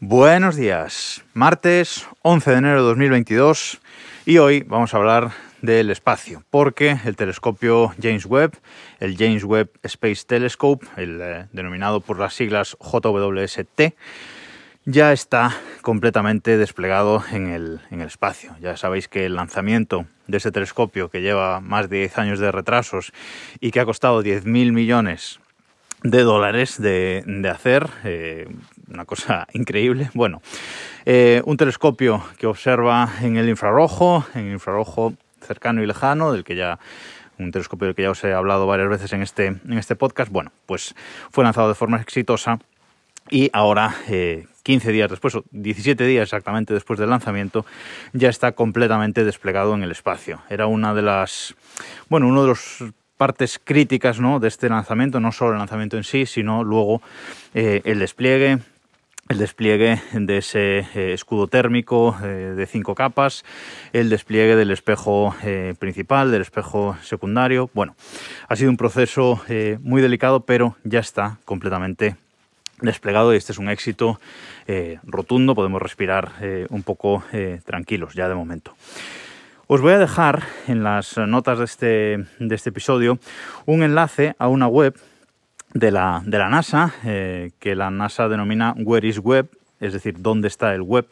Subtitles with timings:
[0.00, 3.80] Buenos días, martes 11 de enero de 2022
[4.26, 8.52] y hoy vamos a hablar del espacio, porque el telescopio James Webb,
[9.00, 13.96] el James Webb Space Telescope, el eh, denominado por las siglas JWST,
[14.84, 18.54] ya está completamente desplegado en el, en el, espacio.
[18.60, 22.52] Ya sabéis que el lanzamiento de ese telescopio, que lleva más de 10 años de
[22.52, 23.10] retrasos
[23.58, 25.40] y que ha costado 10.000 millones
[26.02, 28.48] de dólares de, de hacer, eh,
[28.88, 30.10] una cosa increíble.
[30.14, 30.40] Bueno,
[31.04, 36.44] eh, un telescopio que observa en el infrarrojo, en el infrarrojo cercano y lejano, del
[36.44, 36.78] que ya
[37.38, 40.30] un telescopio del que ya os he hablado varias veces en este, en este podcast.
[40.30, 40.94] Bueno, pues
[41.30, 42.58] fue lanzado de forma exitosa
[43.30, 47.64] y ahora, eh, 15 días después, o 17 días exactamente después del lanzamiento,
[48.12, 50.42] ya está completamente desplegado en el espacio.
[50.48, 51.54] Era una de las,
[52.08, 52.84] bueno, uno de los
[53.18, 54.40] partes críticas ¿no?
[54.40, 57.02] de este lanzamiento, no solo el lanzamiento en sí, sino luego
[57.52, 58.58] eh, el despliegue,
[59.28, 63.44] el despliegue de ese eh, escudo térmico eh, de cinco capas,
[63.92, 65.34] el despliegue del espejo
[65.78, 67.68] principal, del espejo secundario.
[67.74, 67.94] Bueno,
[68.48, 69.42] ha sido un proceso
[69.82, 72.16] muy delicado, pero ya está completamente
[72.80, 74.20] desplegado y este es un éxito
[75.02, 75.56] rotundo.
[75.56, 76.32] Podemos respirar
[76.70, 77.24] un poco
[77.64, 78.74] tranquilos ya de momento.
[79.70, 83.18] Os voy a dejar en las notas de este, de este episodio
[83.66, 84.98] un enlace a una web
[85.74, 90.22] de la, de la NASA, eh, que la NASA denomina Where is Web, es decir,
[90.22, 91.06] dónde está el web,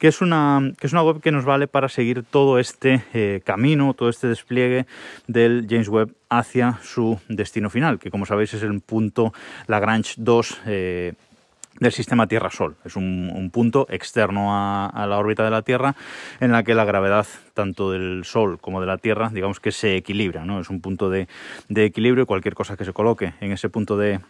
[0.00, 3.40] que es una, que es una web que nos vale para seguir todo este eh,
[3.44, 4.86] camino, todo este despliegue
[5.28, 9.32] del James Webb hacia su destino final, que como sabéis es el punto
[9.68, 10.60] Lagrange 2.
[10.66, 11.12] Eh,
[11.80, 12.76] del sistema Tierra-Sol.
[12.84, 15.94] Es un, un punto externo a, la órbita de la Tierra
[16.40, 19.96] en la que la gravedad tanto del Sol como de la Tierra, digamos que se
[19.96, 20.44] equilibra.
[20.44, 20.60] ¿no?
[20.60, 21.28] Es un punto de,
[21.74, 24.20] equilibrio y cualquier cosa que se coloque en ese punto de,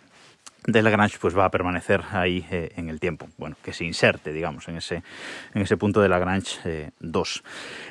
[0.67, 4.33] de Lagrange pues va a permanecer ahí eh, en el tiempo, bueno, que se inserte,
[4.33, 5.03] digamos, en ese,
[5.55, 7.42] en ese punto de Lagrange eh, 2.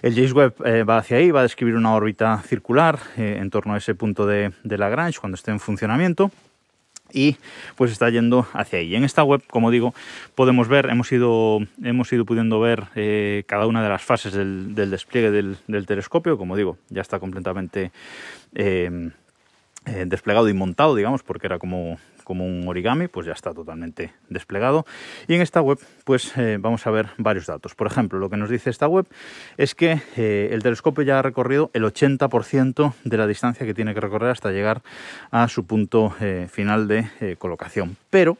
[0.01, 3.49] El James Webb eh, va hacia ahí, va a describir una órbita circular eh, en
[3.49, 6.31] torno a ese punto de, de Lagrange cuando esté en funcionamiento
[7.13, 7.37] y
[7.75, 8.95] pues está yendo hacia ahí.
[8.95, 9.93] En esta web, como digo,
[10.35, 14.75] podemos ver, hemos ido, hemos ido pudiendo ver eh, cada una de las fases del,
[14.75, 17.91] despliegue del, del, telescopio, como digo, ya está completamente
[18.55, 19.11] eh,
[19.85, 24.13] eh, desplegado y montado, digamos, porque era como, como un origami, pues ya está totalmente
[24.29, 24.85] desplegado.
[25.27, 27.75] Y en esta web, pues eh, vamos a ver varios datos.
[27.75, 29.05] Por ejemplo, lo que nos dice esta web
[29.57, 33.93] es que eh, el telescopio ya ha recorrido el 80% de la distancia que tiene
[33.93, 34.81] que recorrer hasta llegar
[35.31, 37.97] a su punto eh, final de colocación.
[38.09, 38.37] Pero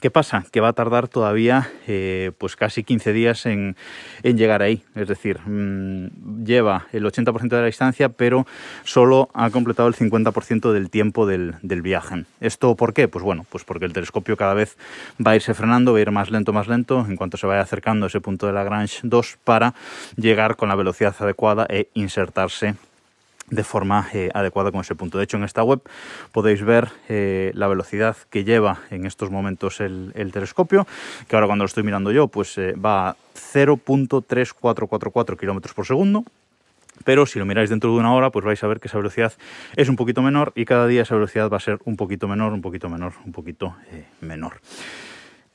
[0.00, 0.46] ¿Qué pasa?
[0.50, 3.76] Que va a tardar todavía eh, pues casi 15 días en,
[4.22, 4.82] llegar ahí.
[4.94, 8.46] Es decir, mmm, lleva el 80% de la distancia, pero
[8.84, 12.24] solo ha completado el 50% del tiempo del, del, viaje.
[12.40, 13.08] ¿Esto por qué?
[13.08, 14.78] Pues bueno, pues porque el telescopio cada vez
[15.24, 17.60] va a irse frenando, va a ir más lento, más lento, en cuanto se vaya
[17.60, 19.74] acercando a ese punto de Lagrange 2 para
[20.16, 22.74] llegar con la velocidad adecuada e insertarse
[23.50, 25.18] de forma eh, adecuada con ese punto.
[25.18, 25.82] De hecho, en esta web
[26.32, 30.86] podéis ver eh, la velocidad que lleva en estos momentos el, el, telescopio,
[31.28, 36.24] que ahora cuando lo estoy mirando yo, pues eh, va a 0.3444 km por segundo.
[37.04, 39.32] Pero si lo miráis dentro de una hora, pues vais a ver que esa velocidad
[39.74, 42.52] es un poquito menor y cada día esa velocidad va a ser un poquito menor,
[42.52, 44.60] un poquito menor, un poquito eh, menor.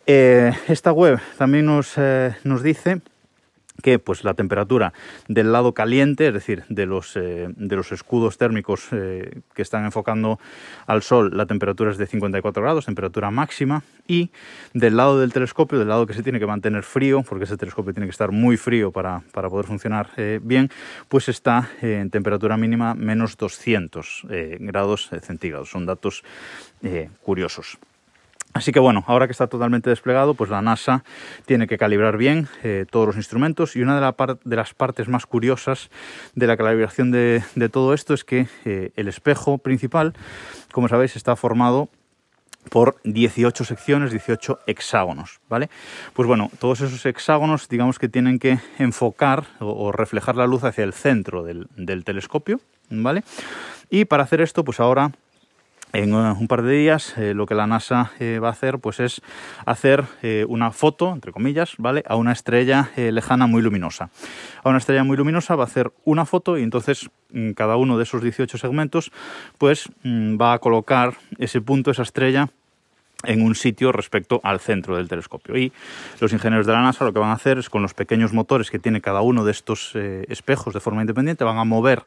[0.08, 2.00] esta web también nos,
[2.44, 3.02] nos dice
[3.86, 4.94] que pues la temperatura
[5.28, 9.86] del lado caliente, es decir, de los, eh, de los escudos térmicos eh, que están
[9.86, 10.40] enfocando
[10.88, 14.32] al sol, la temperatura es de 54 grados, temperatura máxima, y
[14.74, 17.94] del lado del telescopio, del lado que se tiene que mantener frío, porque ese telescopio
[17.94, 20.72] tiene que estar muy frío para, para poder funcionar eh, bien,
[21.08, 25.70] pues está en temperatura mínima menos 200 eh, grados centígrados.
[25.70, 26.24] Son datos
[27.22, 27.78] curiosos.
[28.56, 31.04] Así que bueno, ahora que está totalmente desplegado, pues la NASA
[31.46, 35.10] tiene que calibrar bien eh, todos los instrumentos y una de, la de, las partes
[35.10, 35.90] más curiosas
[36.36, 40.14] de la calibración de, todo esto es que eh, el espejo principal,
[40.72, 41.90] como sabéis, está formado
[42.70, 45.70] por 18 secciones, 18 hexágonos, ¿vale?
[46.14, 50.64] Pues bueno, todos esos hexágonos digamos que tienen que enfocar o, o reflejar la luz
[50.64, 53.26] hacia el centro del, del telescopio, ¿vale?
[53.90, 55.12] Y para hacer esto, pues ahora
[55.96, 59.00] en un par de días eh, lo que la NASA eh, va a hacer pues
[59.00, 59.22] es
[59.66, 62.04] hacer eh, una foto, entre comillas, ¿vale?
[62.08, 64.10] A una estrella eh, lejana muy luminosa.
[64.64, 67.98] A una estrella muy luminosa va a hacer una foto y entonces mm, cada uno
[67.98, 69.12] de esos 18 segmentos
[69.58, 72.50] pues mm, va a colocar ese punto, esa estrella
[73.28, 75.58] en un sitio respecto al centro del telescopio.
[75.58, 75.72] Y
[76.20, 78.72] los ingenieros de la NASA lo que van a hacer es con los pequeños motores
[78.72, 82.04] que tiene cada uno de estos eh, espejos de forma independiente, van a mover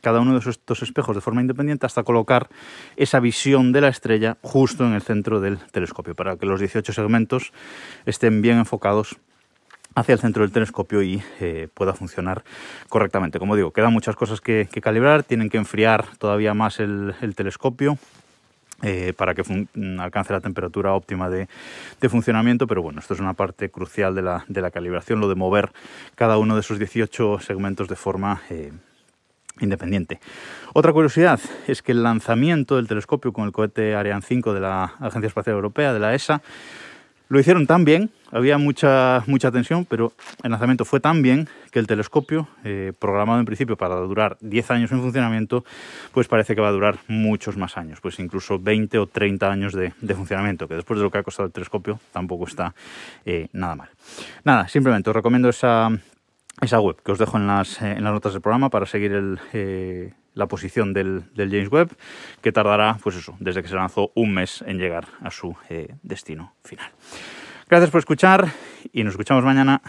[0.00, 2.48] cada uno de estos espejos de forma independiente hasta colocar
[2.96, 6.92] esa visión de la estrella justo en el centro del telescopio, para que los 18
[6.92, 7.52] segmentos
[8.04, 9.16] estén bien enfocados
[9.96, 12.44] hacia el centro del telescopio y eh, pueda funcionar
[12.88, 13.38] correctamente.
[13.38, 17.98] Como digo, quedan muchas cosas que, calibrar, tienen que enfriar todavía más el, telescopio.
[18.82, 19.42] Eh, para que
[19.98, 21.48] alcance la temperatura óptima de,
[22.10, 25.72] funcionamiento, pero bueno, esto es una parte crucial de la, calibración, lo de mover
[26.14, 28.72] cada uno de esos 18 segmentos de forma eh,
[29.60, 30.20] independiente.
[30.74, 34.84] Otra curiosidad es que el lanzamiento del telescopio con el cohete Ariane 5 de la
[35.00, 36.42] Agencia Espacial Europea, de la ESA,
[37.28, 40.12] lo hicieron tan bien, había mucha, mucha tensión, pero
[40.42, 44.70] el lanzamiento fue tan bien que el telescopio, eh, programado en principio para durar 10
[44.70, 45.64] años en funcionamiento,
[46.12, 49.72] pues parece que va a durar muchos más años, pues incluso 20 o 30 años
[49.72, 52.74] de, funcionamiento, que después de lo que ha costado el telescopio tampoco está
[53.24, 53.88] eh, nada mal.
[54.44, 55.90] Nada, simplemente os recomiendo esa,
[56.60, 59.12] esa web que os dejo en las, eh, en las notas del programa para seguir
[60.34, 61.96] la posición del, James Webb,
[62.42, 65.54] que tardará, pues eso, desde que se lanzó un mes en llegar a su
[66.02, 66.90] destino final.
[67.68, 68.52] Gracias por escuchar
[68.92, 69.82] y nos escuchamos mañana.